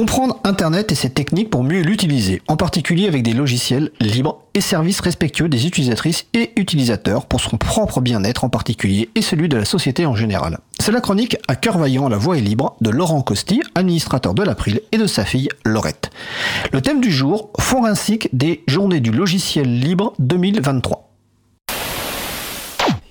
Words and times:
Comprendre 0.00 0.40
Internet 0.44 0.92
et 0.92 0.94
ses 0.94 1.10
techniques 1.10 1.50
pour 1.50 1.62
mieux 1.62 1.82
l'utiliser, 1.82 2.40
en 2.48 2.56
particulier 2.56 3.06
avec 3.06 3.22
des 3.22 3.34
logiciels 3.34 3.90
libres 4.00 4.40
et 4.54 4.62
services 4.62 5.00
respectueux 5.00 5.50
des 5.50 5.66
utilisatrices 5.66 6.24
et 6.32 6.52
utilisateurs 6.56 7.26
pour 7.26 7.42
son 7.42 7.58
propre 7.58 8.00
bien-être 8.00 8.44
en 8.44 8.48
particulier 8.48 9.10
et 9.14 9.20
celui 9.20 9.50
de 9.50 9.58
la 9.58 9.66
société 9.66 10.06
en 10.06 10.16
général. 10.16 10.60
C'est 10.78 10.90
la 10.90 11.02
chronique 11.02 11.36
à 11.48 11.54
cœur 11.54 11.76
vaillant, 11.76 12.08
la 12.08 12.16
voix 12.16 12.38
est 12.38 12.40
libre 12.40 12.76
de 12.80 12.88
Laurent 12.88 13.20
Costi, 13.20 13.60
administrateur 13.74 14.32
de 14.32 14.42
l'April 14.42 14.80
et 14.90 14.96
de 14.96 15.06
sa 15.06 15.26
fille 15.26 15.50
Laurette. 15.66 16.08
Le 16.72 16.80
thème 16.80 17.02
du 17.02 17.12
jour, 17.12 17.50
forensique 17.60 18.30
des 18.32 18.64
journées 18.66 19.00
du 19.00 19.10
logiciel 19.10 19.80
libre 19.80 20.14
2023. 20.18 21.09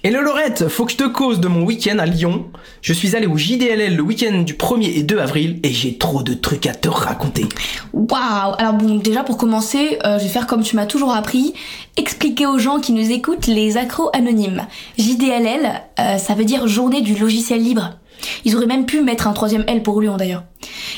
Hello 0.02 0.21
Laurette, 0.21 0.70
faut 0.70 0.86
que 0.86 0.93
je 0.93 0.97
te 0.97 1.04
cause 1.04 1.41
de 1.41 1.50
mon 1.50 1.65
week-end 1.65 2.00
à 2.00 2.05
Lyon. 2.05 2.45
Je 2.82 2.93
suis 2.93 3.18
allé 3.18 3.27
au 3.27 3.36
JDLL 3.36 3.97
le 3.97 4.02
week-end 4.02 4.43
du 4.43 4.54
1er 4.54 4.97
et 4.97 5.04
2 5.04 5.20
avril 5.20 5.59
et 5.61 5.73
j'ai 5.73 5.97
trop 5.97 6.23
de 6.23 6.33
trucs 6.33 6.68
à 6.68 6.73
te 6.73 6.88
raconter. 6.88 7.43
Waouh 7.91 8.55
Alors 8.57 8.75
bon, 8.75 8.96
déjà 8.96 9.24
pour 9.24 9.36
commencer, 9.36 10.00
euh, 10.05 10.18
je 10.18 10.24
vais 10.24 10.29
faire 10.29 10.47
comme 10.47 10.64
tu 10.64 10.77
m'as 10.77 10.86
toujours 10.86 11.14
appris, 11.14 11.54
expliquer 11.97 12.46
aux 12.46 12.57
gens 12.57 12.79
qui 12.79 12.93
nous 12.93 13.11
écoutent 13.11 13.47
les 13.47 13.75
accros 13.75 14.10
anonymes. 14.14 14.68
JDLL, 14.97 15.82
euh, 16.00 16.18
ça 16.18 16.33
veut 16.33 16.46
dire 16.46 16.66
journée 16.66 17.02
du 17.02 17.16
logiciel 17.16 17.61
libre. 17.61 17.97
Ils 18.46 18.55
auraient 18.55 18.68
même 18.68 18.86
pu 18.86 19.02
mettre 19.02 19.27
un 19.27 19.33
troisième 19.33 19.66
L 19.68 19.83
pour 19.83 20.00
Lyon 20.00 20.16
d'ailleurs. 20.16 20.43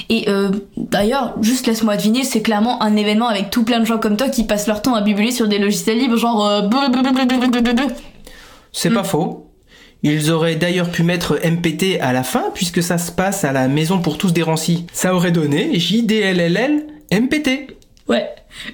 Et 0.10 0.30
euh, 0.30 0.52
d'ailleurs, 0.78 1.34
juste 1.42 1.66
laisse-moi 1.66 1.98
deviner, 1.98 2.24
c'est 2.24 2.44
clairement 2.44 2.84
un 2.84 2.96
événement 2.96 3.30
avec 3.30 3.50
tout 3.50 3.64
plein 3.64 3.80
de 3.80 3.86
gens 3.86 3.98
comme 3.98 4.16
toi 4.16 4.30
qui 4.30 4.44
passent 4.44 4.68
leur 4.68 4.84
temps 4.84 4.94
à 4.94 5.02
bibuler 5.02 5.32
sur 5.32 5.48
des 5.48 5.58
logiciels 5.58 5.98
libres, 5.98 6.18
genre... 6.18 6.70
C'est 8.72 8.90
pas 8.90 9.04
faux. 9.04 9.48
Ils 10.04 10.32
auraient 10.32 10.56
d'ailleurs 10.56 10.90
pu 10.90 11.04
mettre 11.04 11.40
MPT 11.46 12.00
à 12.02 12.12
la 12.12 12.24
fin 12.24 12.46
puisque 12.56 12.82
ça 12.82 12.98
se 12.98 13.12
passe 13.12 13.44
à 13.44 13.52
la 13.52 13.68
maison 13.68 14.00
pour 14.00 14.18
tous 14.18 14.34
des 14.34 14.42
Rancy. 14.42 14.88
Ça 14.94 15.14
aurait 15.14 15.32
donné 15.32 15.78
JDLLL 15.78 16.88
MPT. 17.12 17.78
Ouais, 18.08 18.28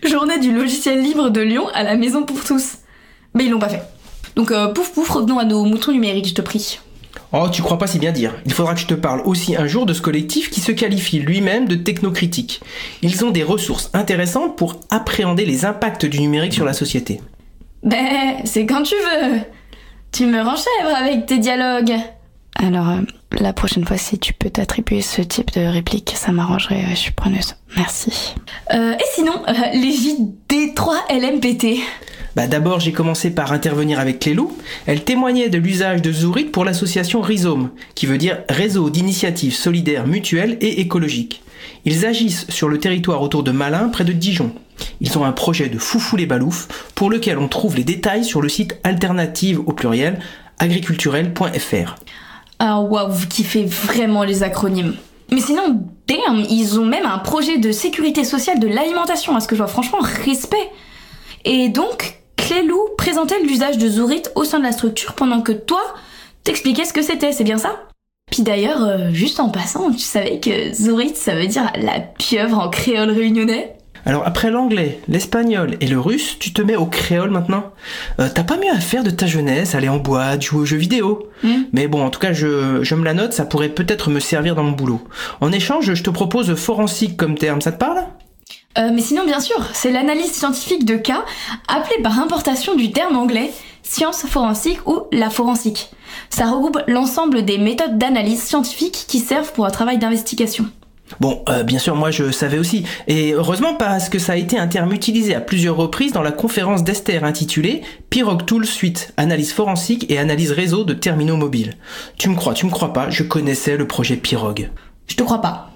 journée 0.03 0.39
du 0.39 0.53
logiciel 0.53 1.01
libre 1.01 1.29
de 1.29 1.41
Lyon 1.41 1.67
à 1.73 1.83
la 1.83 1.95
maison 1.95 2.23
pour 2.23 2.43
tous. 2.43 2.77
Mais 3.33 3.45
ils 3.45 3.51
l'ont 3.51 3.59
pas 3.59 3.69
fait. 3.69 3.81
Donc 4.35 4.51
euh, 4.51 4.67
pouf 4.67 4.93
pouf, 4.93 5.09
revenons 5.09 5.37
à 5.37 5.43
nos 5.43 5.65
moutons 5.65 5.91
numériques, 5.91 6.29
je 6.29 6.33
te 6.33 6.41
prie. 6.41 6.79
Oh, 7.33 7.47
tu 7.51 7.61
crois 7.61 7.77
pas 7.77 7.87
si 7.87 7.99
bien 7.99 8.13
dire. 8.13 8.35
Il 8.45 8.53
faudra 8.53 8.73
que 8.73 8.79
je 8.79 8.85
te 8.85 8.93
parle 8.93 9.21
aussi 9.25 9.55
un 9.55 9.67
jour 9.67 9.85
de 9.85 9.93
ce 9.93 10.01
collectif 10.01 10.49
qui 10.49 10.61
se 10.61 10.71
qualifie 10.71 11.19
lui-même 11.19 11.67
de 11.67 11.75
technocritique. 11.75 12.61
Ils 13.01 13.25
ont 13.25 13.31
des 13.31 13.43
ressources 13.43 13.89
intéressantes 13.93 14.55
pour 14.55 14.79
appréhender 14.89 15.45
les 15.45 15.65
impacts 15.65 16.05
du 16.05 16.21
numérique 16.21 16.53
sur 16.53 16.63
la 16.63 16.73
société. 16.73 17.19
Ben, 17.83 18.37
c'est 18.45 18.65
quand 18.65 18.83
tu 18.83 18.95
veux. 18.95 19.41
Tu 20.11 20.25
me 20.25 20.41
renchèvres 20.41 20.95
avec 20.95 21.25
tes 21.25 21.37
dialogues. 21.37 21.95
Alors, 22.59 22.89
euh, 22.89 23.01
la 23.39 23.53
prochaine 23.53 23.85
fois, 23.85 23.97
si 23.97 24.17
tu 24.17 24.33
peux 24.33 24.49
t'attribuer 24.49 25.01
ce 25.01 25.21
type 25.21 25.53
de 25.53 25.61
réplique, 25.61 26.13
ça 26.15 26.31
m'arrangerait, 26.31 26.85
euh, 26.85 26.89
je 26.91 26.95
suis 26.95 27.11
preneuse. 27.11 27.55
Merci. 27.75 28.35
Euh, 28.73 28.93
et 28.93 29.03
sinon, 29.13 29.33
euh, 29.47 29.53
les 29.73 29.91
JD3 29.91 30.93
LMPT. 31.11 31.79
Bah 32.35 32.47
d'abord, 32.47 32.79
j'ai 32.79 32.91
commencé 32.91 33.31
par 33.31 33.51
intervenir 33.51 33.99
avec 33.99 34.19
Clélou. 34.19 34.55
Elle 34.85 35.03
témoignait 35.03 35.49
de 35.49 35.57
l'usage 35.57 36.01
de 36.01 36.11
Zourit 36.11 36.45
pour 36.45 36.65
l'association 36.65 37.21
Rhizome, 37.21 37.71
qui 37.95 38.05
veut 38.05 38.17
dire 38.17 38.39
Réseau 38.49 38.89
d'initiatives 38.89 39.55
solidaires 39.55 40.07
mutuelles 40.07 40.57
et 40.61 40.81
écologiques. 40.81 41.43
Ils 41.85 42.05
agissent 42.05 42.45
sur 42.49 42.69
le 42.69 42.79
territoire 42.79 43.21
autour 43.21 43.43
de 43.43 43.51
Malin, 43.51 43.89
près 43.89 44.03
de 44.03 44.13
Dijon. 44.13 44.51
Ils 45.01 45.17
ont 45.17 45.25
un 45.25 45.31
projet 45.31 45.69
de 45.69 45.77
foufou 45.77 46.15
les 46.15 46.25
baloufs, 46.25 46.67
pour 46.95 47.09
lequel 47.09 47.37
on 47.37 47.47
trouve 47.47 47.75
les 47.75 47.83
détails 47.83 48.25
sur 48.25 48.41
le 48.41 48.49
site 48.49 48.77
alternative 48.83 49.59
au 49.65 49.73
pluriel 49.73 50.19
agriculturel.fr. 50.59 51.95
Ah 52.59 52.79
waouh, 52.81 53.11
vous 53.11 53.27
kiffez 53.27 53.65
vraiment 53.65 54.23
les 54.23 54.43
acronymes. 54.43 54.95
Mais 55.31 55.41
sinon, 55.41 55.83
damn, 56.07 56.45
ils 56.49 56.79
ont 56.79 56.85
même 56.85 57.05
un 57.05 57.19
projet 57.19 57.57
de 57.57 57.71
sécurité 57.71 58.23
sociale 58.23 58.59
de 58.59 58.67
l'alimentation, 58.67 59.35
à 59.35 59.39
ce 59.39 59.47
que 59.47 59.55
je 59.55 59.61
vois 59.61 59.67
franchement 59.67 59.99
respect. 59.99 60.69
Et 61.45 61.69
donc, 61.69 62.19
Clélou 62.35 62.79
présentait 62.97 63.41
l'usage 63.41 63.77
de 63.77 63.87
Zourit 63.87 64.23
au 64.35 64.43
sein 64.43 64.59
de 64.59 64.63
la 64.63 64.71
structure 64.71 65.13
pendant 65.13 65.41
que 65.41 65.51
toi, 65.51 65.81
t'expliquais 66.43 66.85
ce 66.85 66.93
que 66.93 67.01
c'était, 67.01 67.33
c'est 67.33 67.43
bien 67.43 67.57
ça? 67.57 67.87
Puis 68.37 68.43
d'ailleurs, 68.43 68.83
euh, 68.83 69.09
juste 69.13 69.39
en 69.39 69.49
passant, 69.49 69.91
tu 69.91 69.97
savais 69.97 70.39
que 70.39 70.71
Zourit, 70.71 71.15
ça 71.15 71.33
veut 71.33 71.47
dire 71.47 71.71
la 71.75 71.99
pieuvre 71.99 72.59
en 72.59 72.69
créole 72.69 73.09
réunionnais? 73.09 73.73
Alors 74.05 74.21
après 74.27 74.51
l'anglais, 74.51 74.99
l'espagnol 75.07 75.75
et 75.81 75.87
le 75.87 75.99
russe, 75.99 76.37
tu 76.37 76.53
te 76.53 76.61
mets 76.61 76.75
au 76.75 76.85
créole 76.85 77.31
maintenant. 77.31 77.63
Euh, 78.19 78.29
T'as 78.31 78.43
pas 78.43 78.57
mieux 78.57 78.71
à 78.71 78.79
faire 78.79 79.03
de 79.03 79.09
ta 79.09 79.25
jeunesse, 79.25 79.73
aller 79.73 79.89
en 79.89 79.97
boîte, 79.97 80.43
jouer 80.43 80.59
aux 80.59 80.65
jeux 80.65 80.77
vidéo. 80.77 81.29
Hmm. 81.41 81.63
Mais 81.73 81.87
bon, 81.87 82.05
en 82.05 82.11
tout 82.11 82.19
cas, 82.19 82.31
je, 82.31 82.83
je 82.83 82.93
me 82.93 83.03
la 83.03 83.15
note, 83.15 83.33
ça 83.33 83.43
pourrait 83.43 83.69
peut-être 83.69 84.11
me 84.11 84.19
servir 84.19 84.53
dans 84.53 84.61
mon 84.61 84.73
boulot. 84.73 85.01
En 85.41 85.51
échange, 85.51 85.95
je 85.95 86.03
te 86.03 86.11
propose 86.11 86.53
forensique 86.53 87.17
comme 87.17 87.39
terme, 87.39 87.59
ça 87.59 87.71
te 87.71 87.79
parle? 87.79 88.03
Euh, 88.77 88.91
mais 88.93 89.01
sinon, 89.01 89.25
bien 89.25 89.39
sûr, 89.39 89.65
c'est 89.73 89.91
l'analyse 89.91 90.31
scientifique 90.31 90.85
de 90.85 90.95
cas, 90.95 91.25
appelée 91.67 92.03
par 92.03 92.19
importation 92.19 92.75
du 92.75 92.91
terme 92.91 93.15
anglais 93.15 93.49
science 93.87 94.25
forensique 94.25 94.85
ou 94.85 95.03
la 95.11 95.29
forensique. 95.29 95.89
Ça 96.29 96.49
regroupe 96.49 96.79
l'ensemble 96.87 97.45
des 97.45 97.57
méthodes 97.57 97.97
d'analyse 97.97 98.43
scientifique 98.43 99.05
qui 99.07 99.19
servent 99.19 99.51
pour 99.53 99.65
un 99.65 99.71
travail 99.71 99.97
d'investigation. 99.97 100.65
Bon, 101.21 101.41
euh, 101.47 101.63
bien 101.63 101.79
sûr, 101.79 101.95
moi 101.95 102.11
je 102.11 102.31
savais 102.31 102.59
aussi. 102.59 102.83
Et 103.07 103.31
heureusement 103.31 103.75
parce 103.75 104.09
que 104.09 104.19
ça 104.19 104.33
a 104.33 104.35
été 104.35 104.59
un 104.59 104.67
terme 104.67 104.91
utilisé 104.91 105.35
à 105.35 105.41
plusieurs 105.41 105.77
reprises 105.77 106.11
dans 106.11 106.21
la 106.21 106.31
conférence 106.31 106.83
d'Esther 106.83 107.23
intitulée 107.23 107.81
Pirog 108.09 108.45
Tool 108.45 108.65
Suite, 108.65 109.13
analyse 109.15 109.53
forensique 109.53 110.05
et 110.11 110.19
analyse 110.19 110.51
réseau 110.51 110.83
de 110.83 110.93
terminaux 110.93 111.37
mobiles. 111.37 111.75
Tu 112.17 112.29
me 112.29 112.35
crois, 112.35 112.53
tu 112.53 112.65
me 112.65 112.71
crois 112.71 112.91
pas, 112.91 113.09
je 113.09 113.23
connaissais 113.23 113.77
le 113.77 113.87
projet 113.87 114.17
Pirog. 114.17 114.69
Je 115.07 115.15
te 115.15 115.23
crois 115.23 115.41
pas. 115.41 115.71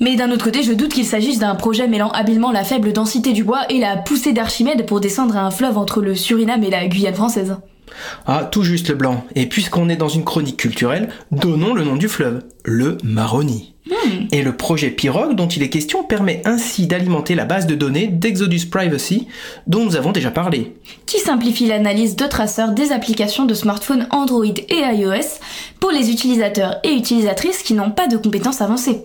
Mais 0.00 0.16
d'un 0.16 0.30
autre 0.30 0.44
côté, 0.44 0.62
je 0.62 0.72
doute 0.72 0.92
qu'il 0.92 1.06
s'agisse 1.06 1.38
d'un 1.38 1.54
projet 1.54 1.88
mêlant 1.88 2.10
habilement 2.10 2.52
la 2.52 2.64
faible 2.64 2.92
densité 2.92 3.32
du 3.32 3.44
bois 3.44 3.62
et 3.70 3.78
la 3.78 3.96
poussée 3.96 4.32
d'Archimède 4.32 4.86
pour 4.86 5.00
descendre 5.00 5.36
à 5.36 5.46
un 5.46 5.50
fleuve 5.50 5.78
entre 5.78 6.02
le 6.02 6.14
Suriname 6.14 6.64
et 6.64 6.70
la 6.70 6.86
Guyane 6.86 7.14
française. 7.14 7.56
Ah, 8.26 8.44
tout 8.50 8.62
juste 8.62 8.88
le 8.88 8.94
blanc. 8.94 9.24
Et 9.34 9.46
puisqu'on 9.46 9.88
est 9.88 9.96
dans 9.96 10.08
une 10.08 10.24
chronique 10.24 10.58
culturelle, 10.58 11.08
donnons 11.30 11.72
le 11.72 11.84
nom 11.84 11.96
du 11.96 12.08
fleuve, 12.08 12.42
le 12.64 12.98
Maroni. 13.04 13.74
Et 14.32 14.42
le 14.42 14.56
projet 14.56 14.90
Pirog 14.90 15.36
dont 15.36 15.46
il 15.46 15.62
est 15.62 15.70
question 15.70 16.02
permet 16.02 16.42
ainsi 16.44 16.86
d'alimenter 16.86 17.34
la 17.34 17.44
base 17.44 17.66
de 17.66 17.76
données 17.76 18.08
d'Exodus 18.08 18.66
Privacy 18.70 19.28
dont 19.66 19.84
nous 19.84 19.96
avons 19.96 20.12
déjà 20.12 20.30
parlé. 20.30 20.74
Qui 21.06 21.20
simplifie 21.20 21.66
l'analyse 21.66 22.16
de 22.16 22.26
traceurs 22.26 22.72
des 22.72 22.92
applications 22.92 23.44
de 23.44 23.54
smartphones 23.54 24.08
Android 24.10 24.44
et 24.44 24.96
iOS 24.96 25.38
pour 25.80 25.92
les 25.92 26.10
utilisateurs 26.10 26.76
et 26.82 26.94
utilisatrices 26.94 27.62
qui 27.62 27.74
n'ont 27.74 27.92
pas 27.92 28.08
de 28.08 28.16
compétences 28.16 28.60
avancées. 28.60 29.04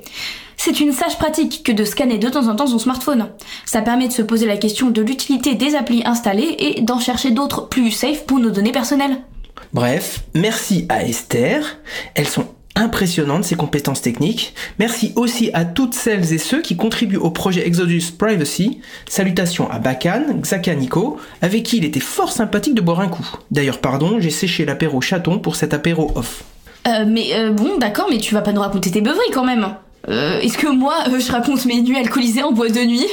C'est 0.64 0.80
une 0.80 0.94
sage 0.94 1.18
pratique 1.18 1.64
que 1.64 1.72
de 1.72 1.84
scanner 1.84 2.20
de 2.20 2.30
temps 2.30 2.48
en 2.48 2.56
temps 2.56 2.68
son 2.68 2.78
smartphone. 2.78 3.30
Ça 3.66 3.82
permet 3.82 4.08
de 4.08 4.14
se 4.14 4.22
poser 4.22 4.46
la 4.46 4.58
question 4.58 4.92
de 4.92 5.02
l'utilité 5.02 5.56
des 5.56 5.74
applis 5.74 6.04
installées 6.06 6.56
et 6.60 6.82
d'en 6.82 7.00
chercher 7.00 7.32
d'autres 7.32 7.68
plus 7.68 7.90
safe 7.90 8.28
pour 8.28 8.38
nos 8.38 8.52
données 8.52 8.72
personnelles. 8.72 9.18
Bref, 9.74 10.20
merci 10.36 10.86
à 10.88 11.04
Esther. 11.04 11.80
Elles 12.14 12.28
sont 12.28 12.46
impressionnantes 12.76 13.44
ces 13.44 13.56
compétences 13.56 14.04
techniques. 14.04 14.54
Merci 14.78 15.14
aussi 15.16 15.50
à 15.56 15.66
toutes 15.66 15.96
celles 15.96 16.32
et 16.32 16.38
ceux 16.38 16.62
qui 16.62 16.78
contribuent 16.78 17.18
au 17.18 17.32
projet 17.32 17.66
Exodus 17.66 18.12
Privacy. 18.16 18.82
Salutations 19.10 19.68
à 19.68 19.80
Bakan, 19.80 20.42
Xaka 20.42 20.76
Nico, 20.76 21.18
avec 21.42 21.64
qui 21.64 21.78
il 21.78 21.86
était 21.86 22.00
fort 22.00 22.32
sympathique 22.32 22.76
de 22.76 22.82
boire 22.82 23.00
un 23.00 23.08
coup. 23.08 23.28
D'ailleurs, 23.50 23.80
pardon, 23.80 24.20
j'ai 24.20 24.30
séché 24.30 24.64
l'apéro 24.66 25.02
chaton 25.02 25.40
pour 25.40 25.56
cet 25.56 25.74
apéro 25.74 26.12
off. 26.14 26.44
Euh, 26.88 27.06
mais 27.08 27.34
euh, 27.34 27.50
bon, 27.50 27.80
d'accord, 27.80 28.06
mais 28.12 28.20
tu 28.20 28.36
vas 28.36 28.42
pas 28.42 28.54
nous 28.54 28.62
raconter 28.62 28.92
tes 28.92 29.02
beuveries 29.02 29.32
quand 29.34 29.44
même. 29.44 29.76
Euh, 30.08 30.40
Est-ce 30.40 30.58
que 30.58 30.68
moi, 30.68 30.96
euh, 31.08 31.20
je 31.20 31.32
raconte 31.32 31.66
mes 31.66 31.82
nuits 31.82 31.98
alcoolisées 31.98 32.44
en 32.44 32.52
boîte 32.52 32.74
de 32.74 32.86
nuit? 32.86 33.08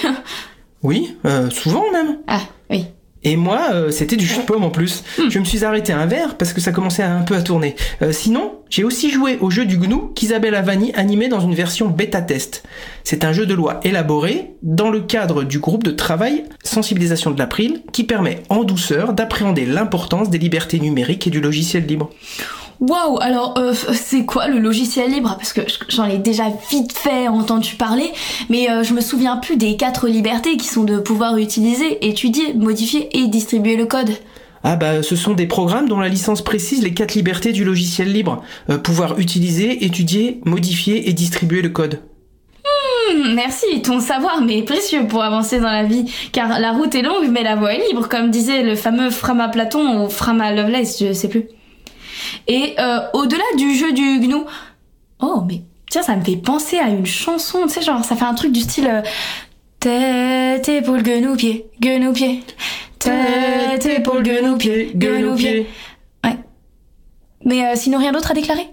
Oui, 0.82 1.16
euh, 1.25 1.50
souvent 1.50 1.84
même. 1.93 2.19
Ah, 2.28 2.41
oui. 2.71 2.87
Et 3.25 3.34
moi, 3.34 3.59
euh, 3.72 3.91
c'était 3.91 4.15
du 4.15 4.25
jus 4.25 4.38
de 4.38 4.44
pomme 4.44 4.62
en 4.62 4.71
plus. 4.71 5.03
Je 5.28 5.41
me 5.41 5.44
suis 5.44 5.65
arrêté 5.65 5.93
à 5.93 5.99
un 5.99 6.06
verre 6.06 6.37
parce 6.37 6.53
que 6.53 6.60
ça 6.60 6.71
commençait 6.71 7.03
un 7.03 7.22
peu 7.22 7.34
à 7.34 7.43
tourner. 7.43 7.75
Euh, 8.00 8.12
sinon, 8.12 8.53
j'ai 8.71 8.84
aussi 8.84 9.10
joué 9.10 9.38
au 9.41 9.50
jeu 9.50 9.65
du 9.65 9.76
GNU 9.76 10.12
qu'Isabelle 10.15 10.54
Avani 10.54 10.93
animait 10.94 11.26
dans 11.28 11.41
une 11.41 11.54
version 11.54 11.88
bêta-test. 11.88 12.62
C'est 13.03 13.25
un 13.25 13.32
jeu 13.32 13.44
de 13.44 13.55
loi 13.55 13.81
élaboré 13.82 14.53
dans 14.62 14.88
le 14.88 15.00
cadre 15.00 15.43
du 15.43 15.58
groupe 15.58 15.82
de 15.82 15.91
travail 15.91 16.44
sensibilisation 16.62 17.32
de 17.32 17.38
l'April 17.38 17.82
qui 17.93 18.05
permet 18.05 18.43
en 18.50 18.62
douceur 18.62 19.14
d'appréhender 19.14 19.67
l'importance 19.67 20.31
des 20.31 20.38
libertés 20.38 20.79
numériques 20.79 21.26
et 21.26 21.31
du 21.31 21.41
logiciel 21.41 21.87
libre. 21.87 22.11
Waouh, 22.81 23.19
alors 23.21 23.55
euh, 23.59 23.75
c'est 23.93 24.25
quoi 24.25 24.47
le 24.47 24.61
logiciel 24.61 25.11
libre? 25.11 25.35
Parce 25.37 25.53
que 25.53 25.63
j'en 25.89 26.05
ai 26.05 26.19
déjà 26.19 26.45
vite 26.71 26.93
fait 26.93 27.27
entendu 27.27 27.75
parler, 27.75 28.13
mais 28.49 28.71
euh, 28.71 28.85
je 28.85 28.95
me 28.95 29.01
souviens 29.01 29.37
plus 29.37 29.57
des 29.57 29.77
quatre 29.77 30.07
libertés 30.07 30.57
qui 30.57 30.69
sont 30.69 30.85
de 30.85 30.99
pouvoir 30.99 31.39
utiliser, 31.39 32.07
étudier, 32.07 32.55
modifier 32.55 33.09
et 33.19 33.27
distribuer 33.27 33.77
le 33.77 33.87
code. 33.87 34.11
Ah 34.63 34.77
bah 34.77 35.03
ce 35.03 35.17
sont 35.17 35.35
des 35.35 35.47
programmes 35.47 35.89
dont 35.89 35.99
la 35.99 36.09
licence 36.09 36.43
précise 36.43 36.83
les 36.83 36.95
quatre 36.95 37.15
libertés 37.15 37.53
du 37.53 37.65
logiciel 37.65 38.13
libre. 38.13 38.43
Euh, 38.71 38.79
pouvoir 38.79 39.19
utiliser, 39.19 39.85
étudier, 39.85 40.41
modifier 40.45 41.09
et 41.09 41.13
distribuer 41.13 41.63
le 41.63 41.71
code. 41.71 42.01
Hmm, 42.65 43.35
merci, 43.35 43.83
ton 43.83 43.99
savoir 43.99 44.41
m'est 44.41 44.63
précieux 44.63 45.07
pour 45.09 45.25
avancer 45.25 45.59
dans 45.59 45.71
la 45.71 45.83
vie, 45.83 46.05
car 46.31 46.61
la 46.61 46.73
route 46.73 46.95
est 46.95 47.03
longue 47.03 47.29
mais 47.29 47.43
la 47.43 47.57
voie 47.57 47.75
est 47.75 47.89
libre, 47.89 48.09
comme 48.09 48.31
disait 48.31 48.63
le 48.63 48.77
fameux 48.77 49.11
Frama 49.11 49.49
Platon 49.49 50.05
ou 50.05 50.11
Frama 50.11 50.53
Lovelace, 50.53 51.03
je 51.03 51.13
sais 51.13 51.29
plus. 51.29 51.49
Et 52.47 52.75
euh, 52.79 52.99
au-delà 53.13 53.45
du 53.57 53.75
jeu 53.75 53.93
du 53.93 54.21
GNU, 54.21 54.45
oh 55.21 55.43
mais 55.47 55.63
Tiens, 55.91 56.03
ça 56.03 56.17
me 56.17 56.23
fait 56.23 56.37
penser 56.37 56.79
à 56.79 56.89
une 56.89 57.07
chanson, 57.07 57.63
tu 57.67 57.75
sais, 57.75 57.83
genre, 57.83 58.05
ça 58.05 58.15
fait 58.15 58.25
un 58.25 58.35
truc 58.35 58.53
du 58.53 58.61
style 58.61 58.89
euh, 58.89 59.03
Tête, 59.81 60.69
épaule, 60.69 61.05
genou, 61.05 61.37
pied, 61.37 61.67
genou, 61.83 62.13
pied. 62.13 62.43
Tête, 62.99 63.87
épaule, 63.87 64.27
genou, 64.27 64.59
pied, 64.59 64.93
genou, 65.01 65.35
pied. 65.35 65.67
Ouais. 66.25 66.37
Mais 67.45 67.65
euh, 67.65 67.73
sinon, 67.75 67.99
rien 67.99 68.13
d'autre 68.13 68.33
à 68.33 68.35
déclarer? 68.35 68.69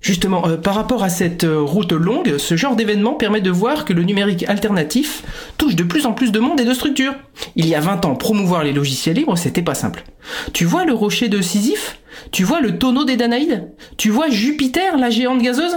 Justement, 0.00 0.46
euh, 0.46 0.56
par 0.58 0.74
rapport 0.74 1.02
à 1.02 1.08
cette 1.08 1.44
route 1.44 1.92
longue, 1.92 2.36
ce 2.38 2.56
genre 2.56 2.76
d'événement 2.76 3.14
permet 3.14 3.40
de 3.40 3.50
voir 3.50 3.84
que 3.84 3.92
le 3.92 4.04
numérique 4.04 4.44
alternatif 4.48 5.24
touche 5.58 5.74
de 5.74 5.82
plus 5.82 6.06
en 6.06 6.12
plus 6.12 6.30
de 6.30 6.38
monde 6.38 6.60
et 6.60 6.64
de 6.64 6.72
structures. 6.72 7.14
Il 7.56 7.66
y 7.66 7.74
a 7.74 7.80
20 7.80 8.04
ans, 8.04 8.14
promouvoir 8.14 8.62
les 8.62 8.72
logiciels 8.72 9.16
libres, 9.16 9.36
c'était 9.36 9.62
pas 9.62 9.74
simple. 9.74 10.04
Tu 10.52 10.66
vois 10.66 10.84
le 10.84 10.92
rocher 10.92 11.28
de 11.28 11.40
Sisyphe? 11.40 11.99
Tu 12.30 12.44
vois 12.44 12.60
le 12.60 12.78
tonneau 12.78 13.04
des 13.04 13.16
Danaïdes? 13.16 13.68
Tu 13.96 14.10
vois 14.10 14.28
Jupiter, 14.28 14.96
la 14.96 15.10
géante 15.10 15.42
gazeuse? 15.42 15.76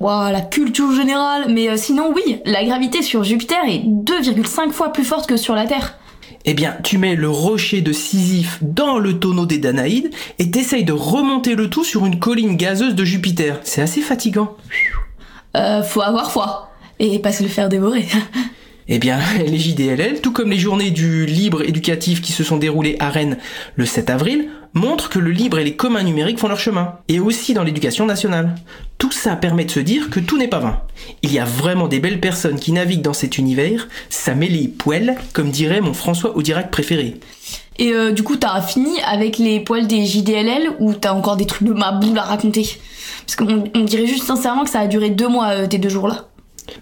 Waouh, 0.00 0.32
la 0.32 0.40
culture 0.40 0.92
générale 0.92 1.46
Mais 1.48 1.68
euh, 1.68 1.76
sinon, 1.76 2.12
oui, 2.14 2.40
la 2.44 2.64
gravité 2.64 3.02
sur 3.02 3.24
Jupiter 3.24 3.58
est 3.66 3.84
2,5 3.84 4.70
fois 4.70 4.92
plus 4.92 5.04
forte 5.04 5.28
que 5.28 5.36
sur 5.36 5.54
la 5.54 5.66
Terre. 5.66 5.98
Eh 6.44 6.54
bien, 6.54 6.76
tu 6.84 6.98
mets 6.98 7.16
le 7.16 7.28
rocher 7.28 7.80
de 7.80 7.92
Sisyphe 7.92 8.58
dans 8.62 8.98
le 8.98 9.18
tonneau 9.18 9.44
des 9.44 9.58
Danaïdes 9.58 10.10
et 10.38 10.50
t'essayes 10.50 10.84
de 10.84 10.92
remonter 10.92 11.54
le 11.54 11.68
tout 11.68 11.84
sur 11.84 12.06
une 12.06 12.18
colline 12.18 12.56
gazeuse 12.56 12.94
de 12.94 13.04
Jupiter. 13.04 13.60
C'est 13.64 13.82
assez 13.82 14.00
fatigant. 14.00 14.56
Euh, 15.56 15.82
faut 15.82 16.02
avoir 16.02 16.30
foi. 16.30 16.70
Et 17.00 17.18
pas 17.18 17.32
se 17.32 17.42
le 17.42 17.48
faire 17.48 17.68
dévorer. 17.68 18.06
Eh 18.88 18.98
bien, 18.98 19.18
les 19.46 19.58
JDLL, 19.58 20.20
tout 20.20 20.32
comme 20.32 20.50
les 20.50 20.58
journées 20.58 20.90
du 20.90 21.26
libre 21.26 21.62
éducatif 21.62 22.22
qui 22.22 22.32
se 22.32 22.44
sont 22.44 22.56
déroulées 22.56 22.96
à 23.00 23.10
Rennes 23.10 23.38
le 23.76 23.84
7 23.84 24.10
avril, 24.10 24.48
montrent 24.74 25.08
que 25.08 25.18
le 25.18 25.30
libre 25.30 25.58
et 25.58 25.64
les 25.64 25.76
communs 25.76 26.02
numériques 26.02 26.38
font 26.38 26.48
leur 26.48 26.58
chemin, 26.58 26.94
et 27.08 27.20
aussi 27.20 27.54
dans 27.54 27.64
l'éducation 27.64 28.06
nationale. 28.06 28.54
Tout 28.98 29.12
ça 29.12 29.36
permet 29.36 29.64
de 29.64 29.70
se 29.70 29.80
dire 29.80 30.10
que 30.10 30.20
tout 30.20 30.38
n'est 30.38 30.48
pas 30.48 30.58
vain. 30.58 30.80
Il 31.22 31.32
y 31.32 31.38
a 31.38 31.44
vraiment 31.44 31.88
des 31.88 32.00
belles 32.00 32.20
personnes 32.20 32.58
qui 32.58 32.72
naviguent 32.72 33.02
dans 33.02 33.12
cet 33.12 33.38
univers, 33.38 33.88
ça 34.08 34.34
met 34.34 34.48
les 34.48 34.68
poêles, 34.68 35.16
comme 35.32 35.50
dirait 35.50 35.80
mon 35.80 35.94
François 35.94 36.36
Audirac 36.36 36.70
préféré. 36.70 37.16
Et 37.78 37.92
euh, 37.92 38.12
du 38.12 38.22
coup, 38.22 38.36
t'as 38.36 38.60
fini 38.60 39.00
avec 39.06 39.38
les 39.38 39.60
poils 39.60 39.86
des 39.86 40.04
JDLL 40.04 40.72
ou 40.80 40.94
t'as 40.94 41.12
encore 41.12 41.36
des 41.36 41.46
trucs 41.46 41.68
de 41.68 41.72
ma 41.72 41.92
boule 41.92 42.18
à 42.18 42.22
raconter? 42.22 42.68
Parce 43.24 43.36
qu'on 43.36 43.64
on 43.74 43.84
dirait 43.84 44.06
juste 44.06 44.24
sincèrement 44.24 44.64
que 44.64 44.70
ça 44.70 44.80
a 44.80 44.86
duré 44.86 45.10
deux 45.10 45.28
mois, 45.28 45.50
euh, 45.50 45.66
tes 45.66 45.78
deux 45.78 45.88
jours-là. 45.88 46.27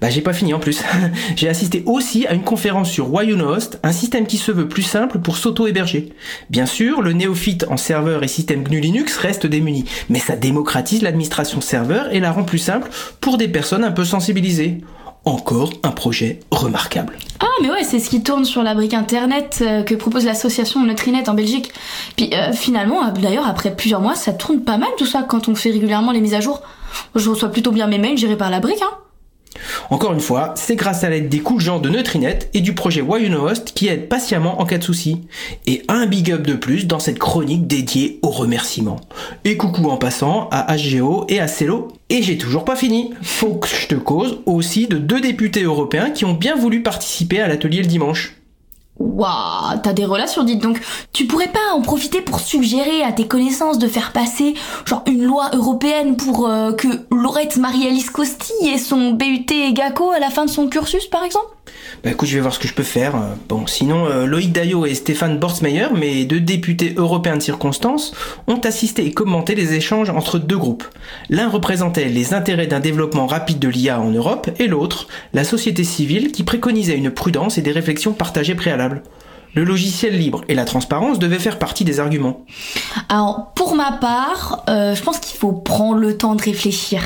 Bah 0.01 0.11
j'ai 0.11 0.21
pas 0.21 0.33
fini 0.33 0.55
en 0.55 0.59
plus. 0.59 0.83
j'ai 1.37 1.49
assisté 1.49 1.83
aussi 1.87 2.27
à 2.27 2.35
une 2.35 2.43
conférence 2.43 2.91
sur 2.91 3.13
Host, 3.13 3.79
un 3.83 3.93
système 3.93 4.27
qui 4.27 4.37
se 4.37 4.53
veut 4.53 4.69
plus 4.69 4.83
simple 4.83 5.19
pour 5.19 5.37
s'auto-héberger. 5.37 6.13
Bien 6.51 6.67
sûr, 6.67 7.03
le 7.03 7.13
néophyte 7.13 7.67
en 7.69 7.77
serveur 7.77 8.23
et 8.23 8.29
système 8.29 8.63
GNU 8.63 8.81
Linux 8.81 9.17
reste 9.17 9.47
démuni, 9.47 9.85
mais 10.09 10.19
ça 10.19 10.37
démocratise 10.37 11.03
l'administration 11.03 11.61
serveur 11.61 12.13
et 12.13 12.21
la 12.21 12.33
rend 12.33 12.45
plus 12.45 12.59
simple 12.59 12.91
pour 13.21 13.39
des 13.39 13.49
personnes 13.49 13.85
un 13.85 13.93
peu 13.93 14.05
sensibilisées. 14.05 14.81
Encore 15.25 15.73
un 15.83 15.91
projet 15.91 16.39
remarquable. 16.53 17.15
Ah 17.41 17.47
mais 17.61 17.69
ouais, 17.69 17.83
c'est 17.83 17.99
ce 17.99 18.09
qui 18.09 18.23
tourne 18.23 18.45
sur 18.45 18.63
la 18.63 18.75
brique 18.75 18.95
internet 18.95 19.59
euh, 19.61 19.83
que 19.83 19.97
propose 19.97 20.25
l'association 20.25 20.85
Neutrinet 20.85 21.29
en 21.29 21.35
Belgique. 21.35 21.73
Puis 22.17 22.31
euh, 22.33 22.53
finalement, 22.53 23.05
euh, 23.05 23.11
d'ailleurs 23.11 23.49
après 23.49 23.75
plusieurs 23.75 24.01
mois, 24.01 24.15
ça 24.15 24.33
tourne 24.33 24.61
pas 24.61 24.79
mal 24.79 24.89
tout 24.99 25.07
ça 25.07 25.25
quand 25.25 25.49
on 25.49 25.57
fait 25.57 25.73
régulièrement 25.73 26.13
les 26.13 26.21
mises 26.21 26.35
à 26.35 26.41
jour. 26.41 26.63
Je 27.17 27.29
reçois 27.29 27.49
plutôt 27.49 27.73
bien 27.73 27.89
mes 27.89 27.99
mails 27.99 28.17
gérés 28.17 28.37
par 28.37 28.51
la 28.51 28.61
brique, 28.61 28.81
hein. 28.83 28.99
Encore 29.91 30.13
une 30.13 30.21
fois, 30.21 30.55
c'est 30.57 30.77
grâce 30.77 31.05
à 31.05 31.11
l'aide 31.11 31.29
des 31.29 31.41
coups 31.41 31.65
gens 31.65 31.79
de 31.79 31.89
Neutrinet 31.89 32.39
et 32.55 32.61
du 32.61 32.75
projet 32.75 33.03
Host 33.03 33.73
qui 33.75 33.89
aide 33.89 34.09
patiemment 34.09 34.61
en 34.61 34.67
cas 34.67 34.79
de 34.79 34.85
souci. 34.85 35.23
Et 35.67 35.83
un 35.89 36.07
big 36.07 36.33
up 36.33 36.43
de 36.43 36.55
plus 36.55 36.87
dans 36.87 36.99
cette 36.99 37.19
chronique 37.19 37.67
dédiée 37.67 38.19
aux 38.23 38.31
remerciements. 38.31 39.01
Et 39.45 39.57
coucou 39.57 39.89
en 39.91 39.97
passant 39.97 40.49
à 40.51 40.77
HGO 40.77 41.25
et 41.29 41.41
à 41.41 41.49
Cello. 41.49 41.89
Et 42.09 42.23
j'ai 42.23 42.39
toujours 42.39 42.65
pas 42.65 42.77
fini. 42.77 43.13
Faut 43.23 43.55
que 43.55 43.69
je 43.69 43.89
te 43.89 43.95
cause 43.95 44.39
aussi 44.47 44.87
de 44.87 44.99
deux 44.99 45.21
députés 45.21 45.63
européens 45.63 46.11
qui 46.11 46.25
ont 46.25 46.35
bien 46.35 46.55
voulu 46.55 46.83
participer 46.83 47.41
à 47.41 47.49
l'atelier 47.49 47.83
le 47.83 47.89
dimanche. 47.89 48.37
Waouh, 48.99 49.79
t'as 49.83 49.93
des 49.93 50.07
relations 50.07 50.43
dites 50.43 50.63
donc. 50.63 50.81
Tu 51.13 51.27
pourrais 51.27 51.49
pas 51.49 51.75
en 51.75 51.83
profiter 51.83 52.23
pour 52.23 52.41
suggérer 52.41 53.03
à 53.03 53.13
tes 53.13 53.27
connaissances 53.27 53.79
de 53.79 53.89
faire 53.89 54.13
passer 54.13 54.55
genre 54.87 55.03
une 55.07 55.23
loi 55.23 55.51
européenne 55.53 56.17
pour 56.17 56.49
euh, 56.49 56.73
que 56.73 56.89
Laurette 57.27 57.57
Marie-Alice 57.57 58.11
Costi 58.11 58.53
ait 58.73 58.79
son 58.79 59.11
BUT 59.11 59.73
GACO 59.73 60.13
à 60.13 60.21
la 60.21 60.31
fin 60.31 60.45
de 60.45 60.51
son 60.51 60.69
cursus 60.69 61.09
par 61.09 61.25
exemple? 61.25 61.49
Bah 62.05 62.13
écoute, 62.13 62.29
je 62.29 62.37
vais 62.37 62.41
voir 62.41 62.55
ce 62.55 62.61
que 62.61 62.69
je 62.69 62.73
peux 62.73 62.85
faire. 62.85 63.17
Bon, 63.49 63.67
sinon, 63.67 64.07
euh, 64.07 64.27
Loïc 64.27 64.53
Daillot 64.53 64.87
et 64.87 64.95
Stéphane 64.95 65.37
Bortsmeyer, 65.37 65.89
mes 65.93 66.25
deux 66.25 66.39
députés 66.39 66.95
européens 66.97 67.37
de 67.37 67.43
circonstance, 67.43 68.15
ont 68.47 68.61
assisté 68.61 69.05
et 69.05 69.11
commenté 69.11 69.57
les 69.57 69.75
échanges 69.75 70.09
entre 70.09 70.39
deux 70.39 70.57
groupes. 70.57 70.85
L'un 71.29 71.49
représentait 71.49 72.05
les 72.05 72.33
intérêts 72.33 72.69
d'un 72.69 72.79
développement 72.79 73.27
rapide 73.27 73.59
de 73.59 73.67
l'IA 73.67 74.01
en 74.01 74.11
Europe 74.11 74.49
et 74.61 74.69
l'autre, 74.69 75.09
la 75.35 75.43
société 75.43 75.83
civile 75.83 76.31
qui 76.31 76.45
préconisait 76.45 76.97
une 76.97 77.11
prudence 77.11 77.59
et 77.59 77.63
des 77.63 77.73
réflexions 77.73 78.13
partagées 78.13 78.55
préalables 78.55 79.03
le 79.57 79.65
logiciel 79.65 80.17
libre 80.17 80.43
et 80.49 80.55
la 80.55 80.67
transparence 80.67 81.19
devaient 81.19 81.39
faire 81.39 81.59
partie 81.59 81.83
des 81.83 81.99
arguments. 81.99 82.45
Alors, 83.09 83.53
pour 83.55 83.75
ma 83.75 83.93
part, 83.93 84.65
euh, 84.69 84.95
je 84.95 85.03
pense 85.03 85.19
qu'il 85.19 85.39
faut 85.39 85.53
prendre 85.53 85.99
le 85.99 86.19
temps 86.19 86.35
de 86.35 86.43
réfléchir. 86.43 87.01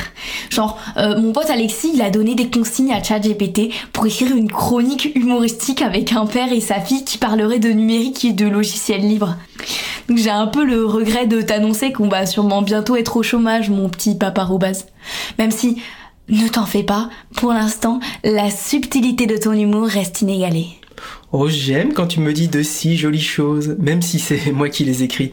Genre, 0.51 0.77
euh, 0.97 1.21
mon 1.21 1.33
pote 1.33 1.49
Alexis, 1.49 1.93
il 1.95 2.03
a 2.03 2.11
donné 2.11 2.35
des 2.35 2.51
consignes 2.51 2.93
à 2.93 3.01
ChatGPT 3.01 3.71
pour 3.93 4.05
écrire 4.05 4.35
une 4.35 4.51
chronique 4.51 5.13
humoristique 5.15 5.81
avec 5.81 6.13
un 6.13 6.27
père 6.27 6.53
et 6.53 6.61
sa 6.61 6.81
fille 6.81 7.05
qui 7.05 7.19
parleraient 7.19 7.61
de 7.61 7.71
numérique 7.71 8.25
et 8.25 8.33
de 8.33 8.49
logiciel 8.49 9.03
libre. 9.03 9.37
Donc 10.09 10.19
j'ai 10.19 10.31
un 10.31 10.49
peu 10.49 10.65
le 10.65 10.85
regret 10.85 11.29
de 11.29 11.41
t'annoncer 11.43 11.93
qu'on 11.93 12.09
va 12.09 12.27
sûrement 12.27 12.63
bientôt 12.63 12.97
être 12.97 13.17
au 13.17 13.23
chômage, 13.23 13.71
mon 13.71 13.89
petit 13.89 14.17
papa 14.17 14.43
Robaz. 14.43 14.87
Même 15.39 15.53
si, 15.53 15.81
ne 16.29 16.49
t'en 16.49 16.67
fais 16.67 16.83
pas, 16.83 17.11
pour 17.37 17.53
l'instant, 17.53 18.01
la 18.25 18.51
subtilité 18.51 19.27
de 19.27 19.37
ton 19.37 19.53
humour 19.53 19.87
reste 19.87 20.23
inégalée. 20.23 20.80
Oh, 21.33 21.49
j'aime 21.49 21.93
quand 21.93 22.09
tu 22.09 22.19
me 22.19 22.33
dis 22.33 22.49
de 22.49 22.61
si 22.61 22.97
jolies 22.97 23.21
choses, 23.21 23.77
même 23.79 24.03
si 24.03 24.19
c'est 24.19 24.51
moi 24.53 24.69
qui 24.69 24.85
les 24.85 25.05
écris. 25.05 25.31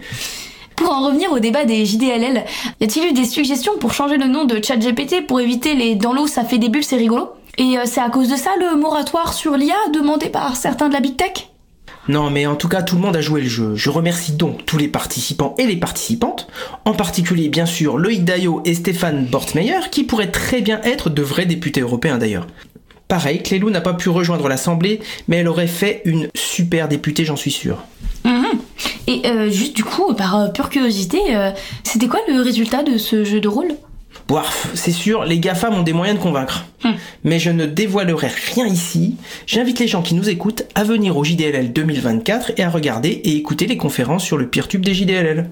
Pour 0.75 0.91
en 0.91 1.07
revenir 1.07 1.31
au 1.31 1.39
débat 1.39 1.65
des 1.65 1.85
JDLL, 1.85 2.45
y 2.79 2.83
a-t-il 2.83 3.09
eu 3.09 3.13
des 3.13 3.25
suggestions 3.25 3.79
pour 3.79 3.93
changer 3.93 4.17
le 4.17 4.27
nom 4.27 4.45
de 4.45 4.63
ChatGPT 4.63 5.25
pour 5.25 5.41
éviter 5.41 5.73
les 5.73 5.95
dans 5.95 6.13
l'eau 6.13 6.27
ça 6.27 6.43
fait 6.43 6.59
des 6.59 6.69
bulles, 6.69 6.83
c'est 6.83 6.97
rigolo 6.97 7.29
Et 7.57 7.79
euh, 7.79 7.85
c'est 7.85 7.99
à 7.99 8.11
cause 8.11 8.29
de 8.29 8.35
ça 8.35 8.51
le 8.59 8.79
moratoire 8.79 9.33
sur 9.33 9.57
l'IA 9.57 9.73
demandé 9.91 10.29
par 10.29 10.55
certains 10.55 10.87
de 10.87 10.93
la 10.93 10.99
Big 10.99 11.17
Tech? 11.17 11.49
Non, 12.09 12.29
mais 12.29 12.45
en 12.45 12.55
tout 12.55 12.69
cas, 12.69 12.83
tout 12.83 12.95
le 12.95 13.01
monde 13.01 13.17
a 13.17 13.21
joué 13.21 13.41
le 13.41 13.49
jeu. 13.49 13.75
Je 13.75 13.89
remercie 13.89 14.31
donc 14.31 14.65
tous 14.65 14.77
les 14.77 14.87
participants 14.87 15.55
et 15.57 15.65
les 15.65 15.75
participantes, 15.75 16.47
en 16.85 16.93
particulier 16.93 17.49
bien 17.49 17.65
sûr 17.65 17.97
Loïc 17.97 18.23
Dayo 18.23 18.61
et 18.63 18.75
Stéphane 18.75 19.25
Bortmeyer, 19.25 19.89
qui 19.91 20.03
pourraient 20.03 20.31
très 20.31 20.61
bien 20.61 20.79
être 20.83 21.09
de 21.09 21.21
vrais 21.21 21.45
députés 21.45 21.81
européens 21.81 22.17
d'ailleurs. 22.17 22.47
Pareil, 23.07 23.41
Clélou 23.41 23.69
n'a 23.69 23.81
pas 23.81 23.93
pu 23.93 24.09
rejoindre 24.09 24.49
l'Assemblée, 24.49 24.99
mais 25.27 25.37
elle 25.37 25.47
aurait 25.47 25.67
fait 25.67 26.01
une 26.03 26.27
super 26.35 26.89
députée, 26.89 27.23
j'en 27.23 27.37
suis 27.37 27.51
sûr. 27.51 27.83
Mhm. 28.25 28.45
Et 29.07 29.21
euh, 29.25 29.49
juste 29.49 29.75
du 29.75 29.85
coup, 29.85 30.13
par 30.13 30.37
euh, 30.37 30.47
pure 30.49 30.69
curiosité, 30.69 31.19
euh, 31.31 31.51
c'était 31.83 32.07
quoi 32.07 32.19
le 32.27 32.41
résultat 32.41 32.83
de 32.83 32.97
ce 32.97 33.23
jeu 33.23 33.39
de 33.39 33.47
rôle? 33.47 33.69
Boirf, 34.27 34.71
c'est 34.73 34.91
sûr, 34.91 35.23
les 35.23 35.39
GAFAM 35.39 35.73
ont 35.73 35.83
des 35.83 35.93
moyens 35.93 36.19
de 36.19 36.23
convaincre. 36.23 36.65
Hmm. 36.83 36.91
Mais 37.23 37.39
je 37.39 37.49
ne 37.49 37.65
dévoilerai 37.65 38.27
rien 38.53 38.67
ici. 38.67 39.15
J'invite 39.45 39.79
les 39.79 39.87
gens 39.87 40.01
qui 40.01 40.15
nous 40.15 40.27
écoutent 40.27 40.63
à 40.75 40.83
venir 40.83 41.15
au 41.15 41.23
JDLL 41.23 41.71
2024 41.71 42.53
et 42.57 42.63
à 42.63 42.69
regarder 42.69 43.09
et 43.09 43.37
écouter 43.37 43.67
les 43.67 43.77
conférences 43.77 44.25
sur 44.25 44.37
le 44.37 44.49
pire 44.49 44.67
tube 44.67 44.83
des 44.83 44.93
JDLL. 44.93 45.49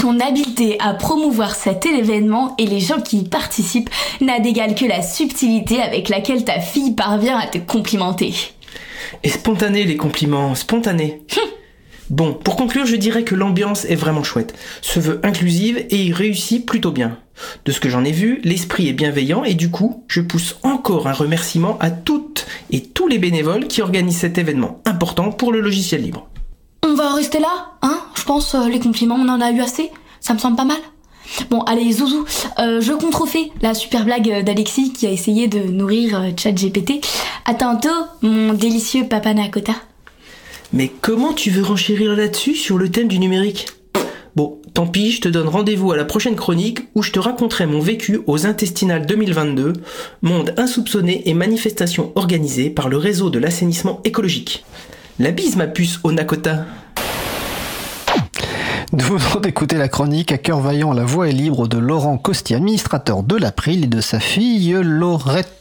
Ton 0.00 0.18
habileté 0.18 0.80
à 0.80 0.94
promouvoir 0.94 1.54
cet 1.54 1.84
événement 1.84 2.54
et 2.56 2.64
les 2.64 2.80
gens 2.80 3.02
qui 3.02 3.18
y 3.18 3.28
participent 3.28 3.90
n'a 4.22 4.40
d'égal 4.40 4.74
que 4.74 4.86
la 4.86 5.02
subtilité 5.02 5.82
avec 5.82 6.08
laquelle 6.08 6.42
ta 6.42 6.58
fille 6.58 6.94
parvient 6.94 7.38
à 7.38 7.46
te 7.46 7.58
complimenter. 7.58 8.32
Et 9.24 9.28
spontané 9.28 9.84
les 9.84 9.98
compliments, 9.98 10.54
spontané. 10.54 11.20
bon, 12.08 12.32
pour 12.32 12.56
conclure, 12.56 12.86
je 12.86 12.96
dirais 12.96 13.24
que 13.24 13.34
l'ambiance 13.34 13.84
est 13.84 13.94
vraiment 13.94 14.22
chouette, 14.22 14.54
se 14.80 15.00
veut 15.00 15.20
inclusive 15.22 15.84
et 15.90 15.96
il 15.96 16.14
réussit 16.14 16.64
plutôt 16.64 16.92
bien. 16.92 17.18
De 17.66 17.70
ce 17.70 17.78
que 17.78 17.90
j'en 17.90 18.02
ai 18.02 18.12
vu, 18.12 18.40
l'esprit 18.42 18.88
est 18.88 18.94
bienveillant 18.94 19.44
et 19.44 19.52
du 19.52 19.70
coup, 19.70 20.04
je 20.08 20.22
pousse 20.22 20.56
encore 20.62 21.08
un 21.08 21.12
remerciement 21.12 21.76
à 21.78 21.90
toutes 21.90 22.46
et 22.70 22.80
tous 22.80 23.06
les 23.06 23.18
bénévoles 23.18 23.66
qui 23.66 23.82
organisent 23.82 24.16
cet 24.16 24.38
événement 24.38 24.80
important 24.86 25.30
pour 25.30 25.52
le 25.52 25.60
logiciel 25.60 26.00
libre. 26.00 26.26
On 26.82 26.94
va 26.94 27.14
rester 27.14 27.38
là, 27.38 27.72
hein 27.82 28.00
Je 28.14 28.24
pense 28.24 28.54
euh, 28.54 28.68
les 28.68 28.80
compliments, 28.80 29.16
on 29.18 29.28
en 29.28 29.40
a 29.40 29.50
eu 29.50 29.60
assez. 29.60 29.90
Ça 30.20 30.34
me 30.34 30.38
semble 30.38 30.56
pas 30.56 30.64
mal. 30.64 30.78
Bon, 31.50 31.60
allez, 31.62 31.92
Zouzou, 31.92 32.24
euh, 32.58 32.80
je 32.80 32.92
contrefais 32.92 33.50
la 33.62 33.74
super 33.74 34.04
blague 34.04 34.44
d'Alexis 34.44 34.92
qui 34.92 35.06
a 35.06 35.10
essayé 35.10 35.46
de 35.46 35.60
nourrir 35.60 36.20
euh, 36.20 36.30
ChatGPT. 36.36 37.04
À 37.44 37.54
tantôt, 37.54 37.88
mon 38.22 38.54
délicieux 38.54 39.06
papa 39.08 39.32
Nakota. 39.34 39.74
Mais 40.72 40.90
comment 41.00 41.32
tu 41.32 41.50
veux 41.50 41.62
renchérir 41.62 42.16
là-dessus 42.16 42.54
sur 42.54 42.78
le 42.78 42.90
thème 42.90 43.08
du 43.08 43.18
numérique? 43.18 43.66
Bon, 44.36 44.60
tant 44.74 44.86
pis, 44.86 45.10
je 45.10 45.20
te 45.20 45.28
donne 45.28 45.48
rendez-vous 45.48 45.92
à 45.92 45.96
la 45.96 46.04
prochaine 46.04 46.36
chronique 46.36 46.80
où 46.94 47.02
je 47.02 47.10
te 47.10 47.18
raconterai 47.18 47.66
mon 47.66 47.80
vécu 47.80 48.20
aux 48.26 48.46
intestinales 48.46 49.06
2022, 49.06 49.72
monde 50.22 50.54
insoupçonné 50.56 51.28
et 51.28 51.34
manifestation 51.34 52.12
organisée 52.14 52.70
par 52.70 52.88
le 52.88 52.96
réseau 52.96 53.30
de 53.30 53.38
l'assainissement 53.38 54.00
écologique. 54.04 54.64
La 55.20 55.32
bise 55.32 55.56
ma 55.56 55.66
puce 55.66 56.00
au 56.02 56.12
Nakota 56.12 56.64
Nous 58.94 59.04
venons 59.04 59.40
d'écouter 59.40 59.76
la 59.76 59.88
chronique 59.88 60.32
à 60.32 60.38
cœur 60.38 60.60
vaillant, 60.60 60.94
la 60.94 61.04
voix 61.04 61.28
est 61.28 61.32
libre 61.32 61.68
de 61.68 61.76
Laurent 61.76 62.16
Costi, 62.16 62.54
administrateur 62.54 63.22
de 63.22 63.36
l'April 63.36 63.84
et 63.84 63.86
de 63.86 64.00
sa 64.00 64.18
fille 64.18 64.74
Laurette. 64.82 65.60